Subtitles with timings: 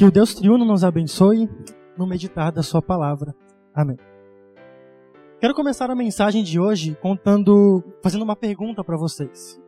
[0.00, 1.46] Que o Deus triuno nos abençoe
[1.94, 3.34] no meditar da sua palavra.
[3.74, 3.98] Amém.
[5.38, 9.60] Quero começar a mensagem de hoje contando, fazendo uma pergunta para vocês.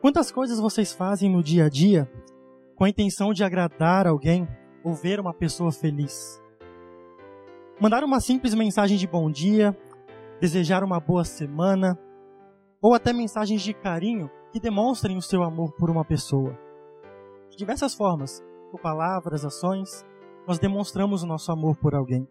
[0.00, 2.10] Quantas coisas vocês fazem no dia a dia
[2.74, 4.48] com a intenção de agradar alguém
[4.82, 6.42] ou ver uma pessoa feliz?
[7.80, 9.78] Mandar uma simples mensagem de bom dia,
[10.40, 11.96] desejar uma boa semana,
[12.82, 16.58] ou até mensagens de carinho que demonstrem o seu amor por uma pessoa.
[17.48, 20.04] De diversas formas, por palavras, ações,
[20.46, 22.26] nós demonstramos o nosso amor por alguém.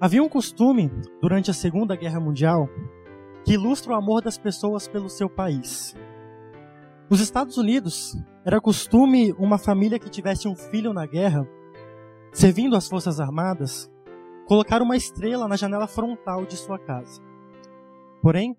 [0.00, 2.68] Havia um costume, durante a Segunda Guerra Mundial,
[3.44, 5.94] que ilustra o amor das pessoas pelo seu país.
[7.10, 11.46] Nos Estados Unidos, era costume uma família que tivesse um filho na guerra,
[12.32, 13.90] servindo as Forças Armadas,
[14.46, 17.20] colocar uma estrela na janela frontal de sua casa.
[18.22, 18.56] Porém,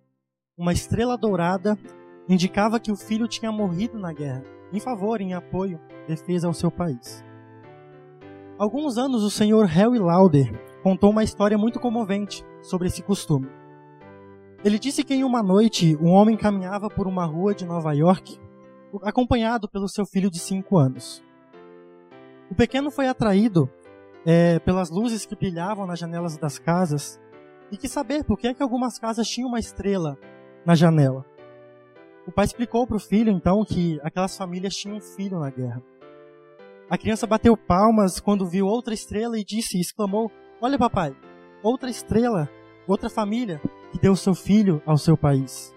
[0.57, 1.77] uma estrela dourada
[2.27, 6.71] indicava que o filho tinha morrido na guerra, em favor, em apoio, defesa ao seu
[6.71, 7.23] país.
[8.57, 10.51] Alguns anos o senhor Harry Lauder
[10.83, 13.49] contou uma história muito comovente sobre esse costume.
[14.63, 18.37] Ele disse que em uma noite um homem caminhava por uma rua de Nova York,
[19.03, 21.23] acompanhado pelo seu filho de cinco anos.
[22.51, 23.69] O pequeno foi atraído
[24.25, 27.19] é, pelas luzes que brilhavam nas janelas das casas
[27.71, 30.17] e quis saber por que, é que algumas casas tinham uma estrela
[30.65, 31.25] na janela.
[32.27, 35.81] O pai explicou para o filho, então, que aquelas famílias tinham um filho na guerra.
[36.89, 41.15] A criança bateu palmas quando viu outra estrela e disse, exclamou: Olha, papai,
[41.61, 42.49] outra estrela,
[42.87, 43.61] outra família
[43.91, 45.73] que deu seu filho ao seu país.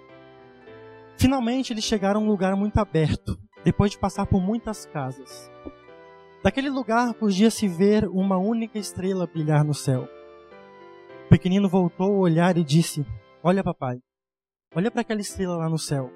[1.17, 5.51] Finalmente eles chegaram a um lugar muito aberto, depois de passar por muitas casas.
[6.43, 10.09] Daquele lugar podia se ver uma única estrela brilhar no céu.
[11.27, 13.07] O pequenino voltou a olhar e disse:
[13.43, 13.99] Olha, papai,
[14.75, 16.11] olha para aquela estrela lá no céu.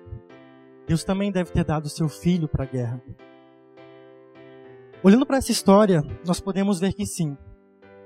[0.87, 3.03] Deus também deve ter dado seu filho para a guerra.
[5.03, 7.37] Olhando para essa história, nós podemos ver que sim,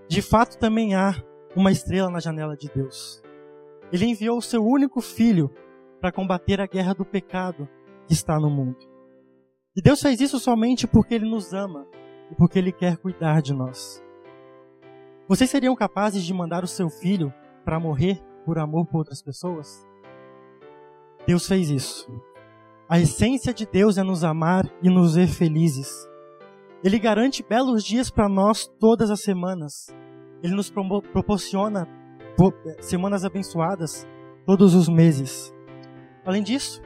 [0.09, 1.15] de fato também há
[1.55, 3.23] uma estrela na janela de Deus.
[3.93, 5.51] Ele enviou o seu único filho
[6.01, 7.69] para combater a guerra do pecado
[8.07, 8.79] que está no mundo.
[9.77, 11.87] E Deus fez isso somente porque Ele nos ama
[12.31, 14.03] e porque Ele quer cuidar de nós.
[15.29, 17.33] Vocês seriam capazes de mandar o seu filho
[17.65, 19.87] para morrer por amor por outras pessoas?
[21.27, 22.11] Deus fez isso.
[22.91, 25.89] A essência de Deus é nos amar e nos ver felizes.
[26.83, 29.95] Ele garante belos dias para nós todas as semanas.
[30.43, 30.69] Ele nos
[31.13, 31.87] proporciona
[32.81, 34.05] semanas abençoadas
[34.45, 35.55] todos os meses.
[36.27, 36.83] Além disso,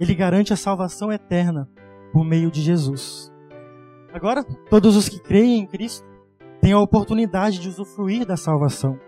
[0.00, 1.68] ele garante a salvação eterna
[2.14, 3.30] por meio de Jesus.
[4.10, 6.08] Agora, todos os que creem em Cristo
[6.62, 8.98] têm a oportunidade de usufruir da salvação.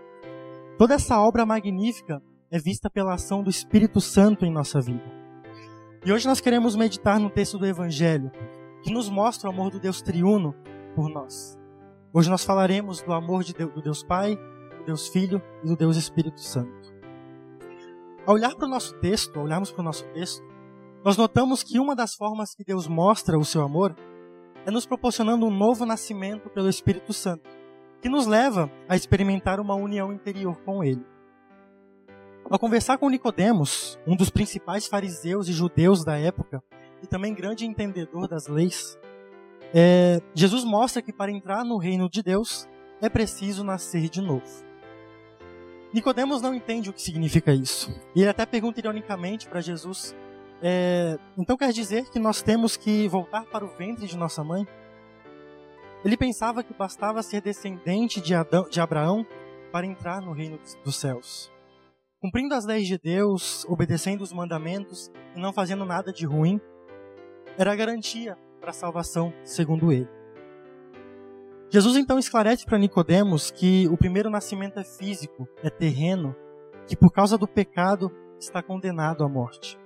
[0.77, 5.24] Toda essa obra magnífica é vista pela ação do Espírito Santo em nossa vida.
[6.05, 8.31] E hoje nós queremos meditar no texto do Evangelho,
[8.83, 10.53] que nos mostra o amor do Deus triuno
[10.93, 11.57] por nós.
[12.13, 15.75] Hoje nós falaremos do amor de Deus, do Deus Pai, do Deus Filho e do
[15.75, 16.93] Deus Espírito Santo.
[18.23, 20.45] Ao olhar para o nosso texto, ao olharmos para o nosso texto,
[21.03, 23.95] nós notamos que uma das formas que Deus mostra o seu amor
[24.63, 27.49] é nos proporcionando um novo nascimento pelo Espírito Santo,
[27.99, 31.03] que nos leva a experimentar uma união interior com Ele.
[32.55, 36.63] Ao conversar com Nicodemos, um dos principais fariseus e judeus da época,
[37.03, 38.97] e também grande entendedor das leis,
[39.73, 42.65] é, Jesus mostra que para entrar no reino de Deus
[43.01, 44.45] é preciso nascer de novo.
[45.93, 47.93] Nicodemos não entende o que significa isso.
[48.15, 50.15] E ele até pergunta ironicamente para Jesus:
[50.61, 54.65] é, então quer dizer que nós temos que voltar para o ventre de nossa mãe?
[56.05, 59.27] Ele pensava que bastava ser descendente de, Adão, de Abraão
[59.73, 61.53] para entrar no reino dos céus
[62.19, 66.59] cumprindo as leis de Deus, obedecendo os mandamentos e não fazendo nada de ruim,
[67.57, 70.09] era a garantia para a salvação, segundo ele.
[71.69, 76.35] Jesus então esclarece para Nicodemos que o primeiro nascimento é físico, é terreno,
[76.87, 79.77] que por causa do pecado está condenado à morte.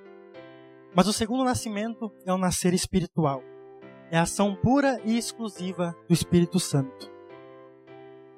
[0.93, 3.43] Mas o segundo nascimento é o nascer espiritual.
[4.11, 7.11] É a ação pura e exclusiva do Espírito Santo.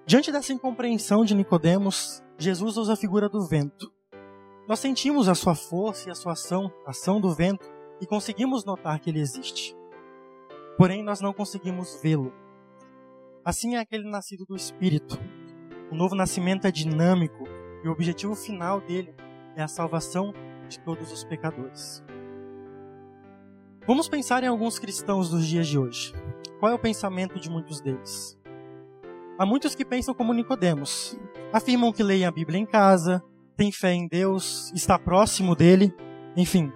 [0.05, 3.93] Diante dessa incompreensão de Nicodemos, Jesus usa a figura do vento.
[4.67, 7.71] Nós sentimos a sua força e a sua ação, a ação do vento,
[8.01, 9.77] e conseguimos notar que ele existe.
[10.75, 12.33] Porém, nós não conseguimos vê-lo.
[13.45, 15.19] Assim é aquele nascido do Espírito.
[15.91, 17.43] O novo nascimento é dinâmico
[17.83, 19.13] e o objetivo final dele
[19.55, 20.33] é a salvação
[20.67, 22.03] de todos os pecadores.
[23.85, 26.11] Vamos pensar em alguns cristãos dos dias de hoje.
[26.59, 28.35] Qual é o pensamento de muitos deles?
[29.37, 31.19] Há muitos que pensam como Nicodemos.
[31.53, 33.21] Afirmam que leem a Bíblia em casa,
[33.57, 35.94] têm fé em Deus, está próximo dele,
[36.36, 36.71] enfim.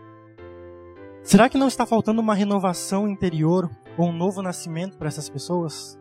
[1.24, 5.98] Será que não está faltando uma renovação interior, ou um novo nascimento para essas pessoas?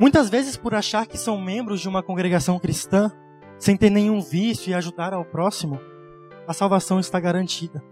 [0.00, 3.10] Muitas vezes, por achar que são membros de uma congregação cristã,
[3.58, 5.78] sem ter nenhum vício e ajudar ao próximo,
[6.46, 7.82] a salvação está garantida.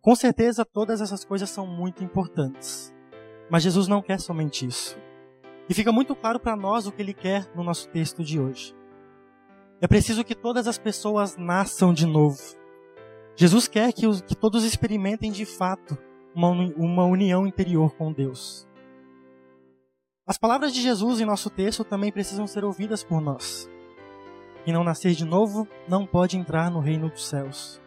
[0.00, 2.94] Com certeza, todas essas coisas são muito importantes.
[3.50, 4.96] Mas Jesus não quer somente isso.
[5.68, 8.74] E fica muito claro para nós o que ele quer no nosso texto de hoje.
[9.80, 12.38] É preciso que todas as pessoas nasçam de novo.
[13.36, 15.96] Jesus quer que, os, que todos experimentem de fato
[16.34, 18.66] uma, uma união interior com Deus.
[20.26, 23.70] As palavras de Jesus em nosso texto também precisam ser ouvidas por nós.
[24.64, 27.80] Quem não nascer de novo não pode entrar no reino dos céus.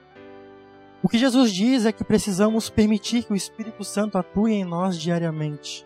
[1.03, 4.97] O que Jesus diz é que precisamos permitir que o Espírito Santo atue em nós
[4.97, 5.85] diariamente.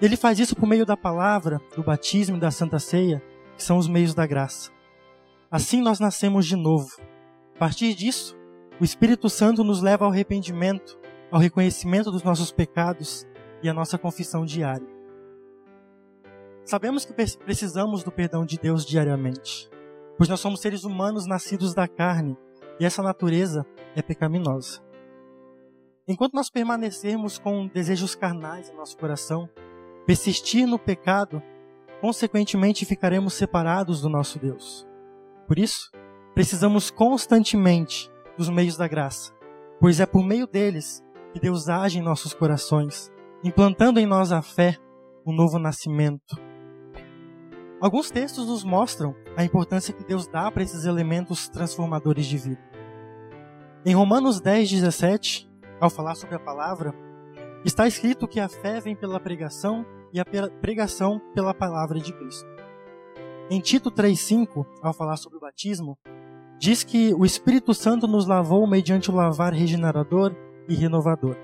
[0.00, 3.22] Ele faz isso por meio da palavra, do batismo e da santa ceia,
[3.56, 4.70] que são os meios da graça.
[5.50, 6.90] Assim nós nascemos de novo.
[7.54, 8.36] A partir disso,
[8.78, 10.98] o Espírito Santo nos leva ao arrependimento,
[11.30, 13.26] ao reconhecimento dos nossos pecados
[13.62, 14.86] e à nossa confissão diária.
[16.62, 19.70] Sabemos que precisamos do perdão de Deus diariamente,
[20.18, 22.36] pois nós somos seres humanos nascidos da carne
[22.78, 23.64] e essa natureza
[23.94, 24.82] é pecaminosa.
[26.06, 29.48] Enquanto nós permanecermos com desejos carnais em nosso coração,
[30.06, 31.42] persistir no pecado,
[32.00, 34.86] consequentemente ficaremos separados do nosso Deus.
[35.46, 35.90] Por isso,
[36.34, 39.32] precisamos constantemente dos meios da graça,
[39.80, 43.10] pois é por meio deles que Deus age em nossos corações,
[43.42, 44.76] implantando em nós a fé,
[45.24, 46.36] o novo nascimento,
[47.78, 52.60] Alguns textos nos mostram a importância que Deus dá para esses elementos transformadores de vida.
[53.84, 55.46] Em Romanos 10, 17,
[55.78, 56.94] ao falar sobre a palavra,
[57.66, 60.24] está escrito que a fé vem pela pregação e a
[60.60, 62.48] pregação pela palavra de Cristo.
[63.50, 65.96] Em Tito 3,5, ao falar sobre o batismo,
[66.58, 70.34] diz que o Espírito Santo nos lavou mediante o lavar regenerador
[70.68, 71.36] e renovador.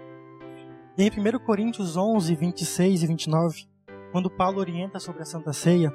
[0.98, 3.66] E em 1 Coríntios 11, 26 e 29,
[4.10, 5.92] quando Paulo orienta sobre a Santa Ceia,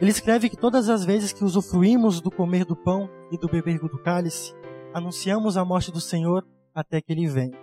[0.00, 3.78] ele escreve que todas as vezes que usufruímos do comer do pão e do beber
[3.78, 4.54] do cálice,
[4.92, 7.58] anunciamos a morte do Senhor até que ele venha.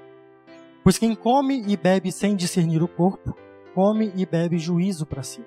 [0.83, 3.35] Pois quem come e bebe sem discernir o corpo,
[3.73, 5.43] come e bebe juízo para si.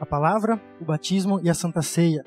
[0.00, 2.24] A palavra, o batismo e a santa ceia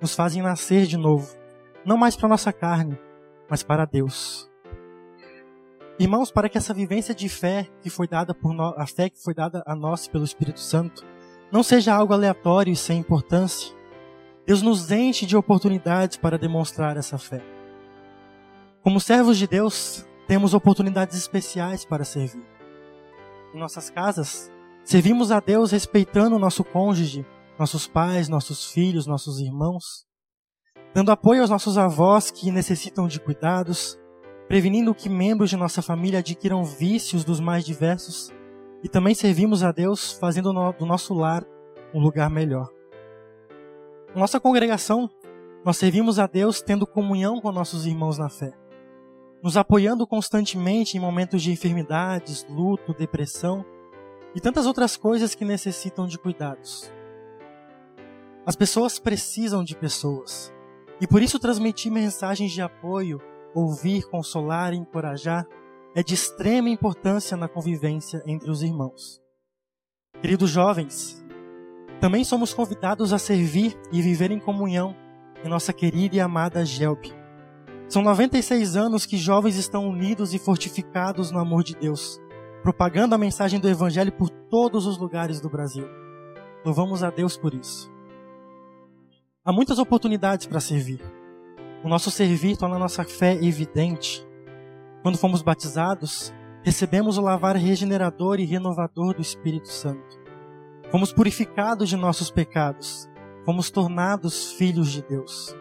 [0.00, 1.36] nos fazem nascer de novo,
[1.84, 2.98] não mais para nossa carne,
[3.48, 4.48] mas para Deus.
[5.98, 9.34] Irmãos, para que essa vivência de fé que foi dada por a fé que foi
[9.34, 11.04] dada a nós pelo Espírito Santo
[11.50, 13.76] não seja algo aleatório e sem importância.
[14.46, 17.42] Deus nos enche de oportunidades para demonstrar essa fé.
[18.80, 22.57] Como servos de Deus, temos oportunidades especiais para servir.
[23.58, 24.52] Nossas casas,
[24.84, 27.26] servimos a Deus respeitando nosso cônjuge,
[27.58, 30.06] nossos pais, nossos filhos, nossos irmãos,
[30.94, 33.98] dando apoio aos nossos avós que necessitam de cuidados,
[34.46, 38.32] prevenindo que membros de nossa família adquiram vícios dos mais diversos.
[38.84, 41.44] E também servimos a Deus fazendo do nosso lar
[41.92, 42.68] um lugar melhor.
[44.14, 45.10] Nossa congregação,
[45.64, 48.52] nós servimos a Deus tendo comunhão com nossos irmãos na fé,
[49.42, 53.64] nos apoiando constantemente em momentos de enfermidades, luto, depressão
[54.34, 56.92] e tantas outras coisas que necessitam de cuidados.
[58.44, 60.52] As pessoas precisam de pessoas,
[61.00, 63.20] e por isso transmitir mensagens de apoio,
[63.54, 65.46] ouvir, consolar e encorajar
[65.94, 69.20] é de extrema importância na convivência entre os irmãos.
[70.20, 71.24] Queridos jovens,
[72.00, 74.94] também somos convidados a servir e viver em comunhão
[75.44, 77.17] em nossa querida e amada Gelb.
[77.88, 82.20] São 96 anos que jovens estão unidos e fortificados no amor de Deus,
[82.62, 85.86] propagando a mensagem do Evangelho por todos os lugares do Brasil.
[86.64, 87.90] Louvamos a Deus por isso.
[89.44, 91.00] Há muitas oportunidades para servir.
[91.82, 94.28] O nosso servir torna a nossa fé evidente
[95.02, 100.18] quando fomos batizados, recebemos o lavar regenerador e renovador do Espírito Santo.
[100.90, 103.08] Fomos purificados de nossos pecados.
[103.44, 105.56] Fomos tornados filhos de Deus.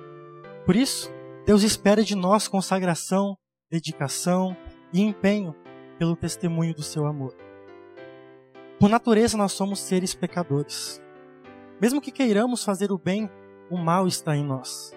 [0.65, 1.11] Por isso,
[1.47, 3.37] Deus espera de nós consagração,
[3.71, 4.53] dedicação
[4.91, 5.55] e empenho
[5.97, 7.33] pelo testemunho do seu amor.
[8.77, 11.01] Por natureza, nós somos seres pecadores.
[11.79, 13.29] Mesmo que queiramos fazer o bem,
[13.71, 14.93] o mal está em nós.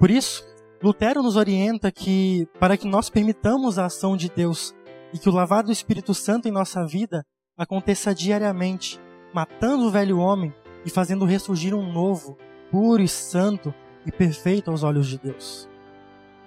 [0.00, 0.44] Por isso,
[0.82, 4.74] Lutero nos orienta que, para que nós permitamos a ação de Deus
[5.14, 7.24] e que o lavar do Espírito Santo em nossa vida
[7.56, 9.00] aconteça diariamente,
[9.32, 10.52] matando o velho homem
[10.84, 12.36] e fazendo ressurgir um novo,
[12.68, 13.72] puro e santo
[14.06, 15.68] e perfeito aos olhos de Deus.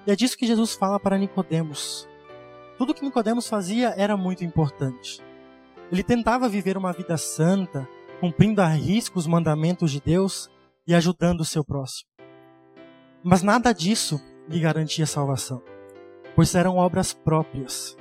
[0.06, 2.08] E é disso que Jesus fala para Nicodemos.
[2.78, 5.22] Tudo que Nicodemos fazia era muito importante.
[5.92, 7.88] Ele tentava viver uma vida santa,
[8.20, 10.50] cumprindo a risco os mandamentos de Deus
[10.88, 12.10] e ajudando o seu próximo.
[13.24, 15.62] Mas nada disso lhe garantia salvação,
[16.36, 17.98] pois eram obras próprias.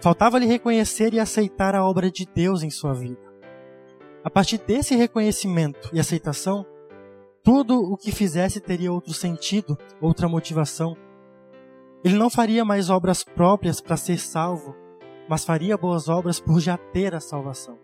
[0.00, 3.20] Faltava-lhe reconhecer e aceitar a obra de Deus em sua vida.
[4.22, 6.64] A partir desse reconhecimento e aceitação,
[7.44, 10.96] tudo o que fizesse teria outro sentido, outra motivação.
[12.02, 14.74] Ele não faria mais obras próprias para ser salvo,
[15.28, 17.78] mas faria boas obras por já ter a salvação.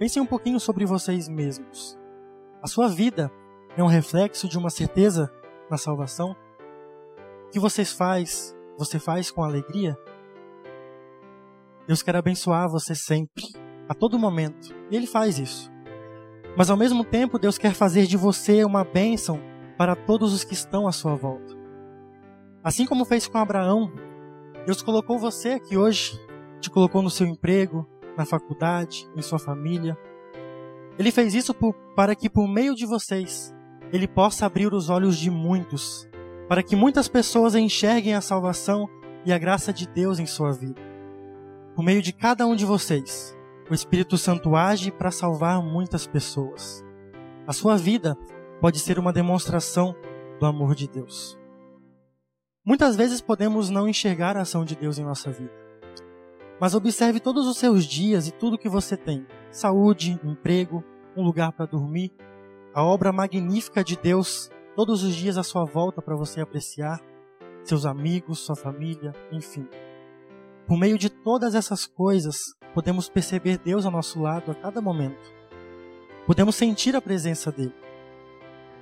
[0.00, 1.96] Pensem um pouquinho sobre vocês mesmos.
[2.60, 3.30] A sua vida
[3.76, 5.32] é um reflexo de uma certeza
[5.70, 6.36] na salvação?
[7.46, 9.96] O que vocês faz, você faz com alegria?
[11.86, 13.44] Deus quer abençoar você sempre,
[13.88, 15.71] a todo momento, e Ele faz isso.
[16.56, 19.40] Mas ao mesmo tempo, Deus quer fazer de você uma bênção
[19.76, 21.56] para todos os que estão à sua volta.
[22.62, 23.90] Assim como fez com Abraão,
[24.66, 26.20] Deus colocou você aqui hoje,
[26.60, 29.96] te colocou no seu emprego, na faculdade, em sua família.
[30.98, 33.54] Ele fez isso por, para que por meio de vocês
[33.92, 36.08] ele possa abrir os olhos de muitos,
[36.48, 38.88] para que muitas pessoas enxerguem a salvação
[39.24, 40.80] e a graça de Deus em sua vida.
[41.74, 43.36] Por meio de cada um de vocês,
[43.70, 46.84] o Espírito Santo age para salvar muitas pessoas.
[47.46, 48.16] A sua vida
[48.60, 49.94] pode ser uma demonstração
[50.38, 51.38] do amor de Deus.
[52.64, 55.52] Muitas vezes podemos não enxergar a ação de Deus em nossa vida.
[56.60, 60.84] Mas observe todos os seus dias e tudo que você tem: saúde, emprego,
[61.16, 62.12] um lugar para dormir,
[62.72, 67.00] a obra magnífica de Deus todos os dias à sua volta para você apreciar,
[67.64, 69.68] seus amigos, sua família, enfim.
[70.72, 72.34] Por meio de todas essas coisas,
[72.72, 75.30] podemos perceber Deus ao nosso lado a cada momento.
[76.26, 77.74] Podemos sentir a presença dele.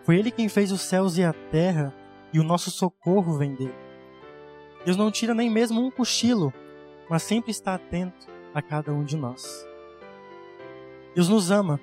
[0.05, 1.93] Foi ele quem fez os céus e a terra,
[2.33, 3.75] e o nosso socorro vem dele.
[4.85, 6.55] Deus não tira nem mesmo um cochilo,
[7.09, 9.67] mas sempre está atento a cada um de nós.
[11.13, 11.81] Deus nos ama,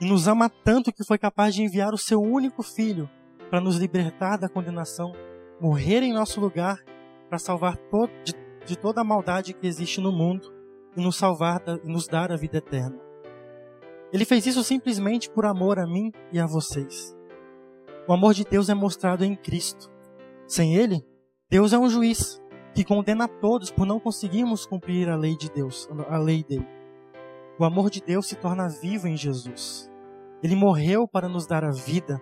[0.00, 3.10] e nos ama tanto que foi capaz de enviar o seu único filho
[3.50, 5.12] para nos libertar da condenação,
[5.60, 6.82] morrer em nosso lugar
[7.28, 7.76] para salvar
[8.24, 10.52] de, de toda a maldade que existe no mundo
[10.96, 12.98] e nos salvar e nos dar a vida eterna.
[14.12, 17.16] Ele fez isso simplesmente por amor a mim e a vocês.
[18.06, 19.90] O amor de Deus é mostrado em Cristo.
[20.46, 21.04] Sem ele,
[21.50, 22.40] Deus é um juiz
[22.74, 26.68] que condena a todos por não conseguirmos cumprir a lei de Deus, a lei dele.
[27.58, 29.90] O amor de Deus se torna vivo em Jesus.
[30.42, 32.20] Ele morreu para nos dar a vida.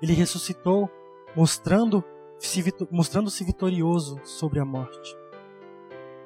[0.00, 0.90] Ele ressuscitou,
[1.36, 5.21] mostrando-se mostrando vitorioso sobre a morte.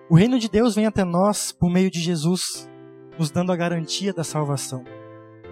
[0.08, 2.70] O reino de Deus vem até nós por meio de Jesus,
[3.18, 4.84] nos dando a garantia da salvação.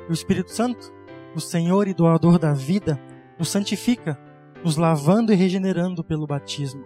[0.09, 0.93] E o Espírito Santo,
[1.35, 3.01] o Senhor e doador da vida,
[3.37, 4.17] nos santifica,
[4.63, 6.85] nos lavando e regenerando pelo batismo.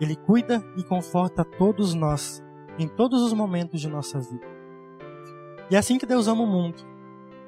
[0.00, 2.42] Ele cuida e conforta todos nós
[2.78, 4.46] em todos os momentos de nossa vida.
[5.70, 6.82] E é assim que Deus ama o mundo,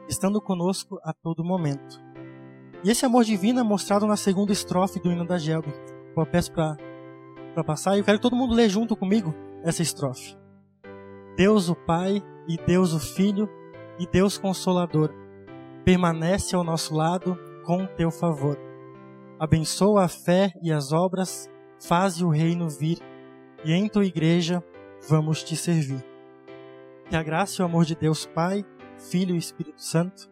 [0.07, 1.99] estando conosco a todo momento.
[2.85, 5.73] E esse amor divino é mostrado na segunda estrofe do hino da Gelbe.
[6.15, 6.77] Eu peço para
[7.51, 10.37] para passar e eu quero que todo mundo lê junto comigo essa estrofe.
[11.37, 13.49] Deus o Pai e Deus o Filho
[13.99, 15.13] e Deus Consolador
[15.85, 18.59] permanece ao nosso lado com teu favor.
[19.39, 21.49] Abençoa a fé e as obras,
[21.81, 22.99] faze o reino vir
[23.65, 24.63] e em tua igreja
[25.09, 26.05] vamos te servir.
[27.09, 28.65] Que a graça e o amor de Deus Pai,
[28.99, 30.31] Filho e Espírito Santo,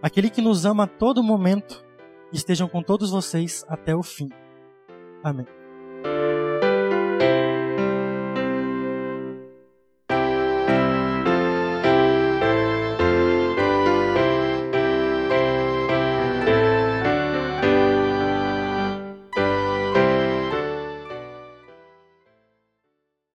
[0.00, 1.84] aquele que nos ama a todo momento,
[2.32, 4.30] estejam com todos vocês até o fim.
[5.22, 5.46] Amém.